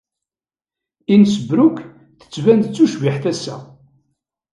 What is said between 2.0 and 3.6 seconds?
tettban-d d tucbiḥt ass-a.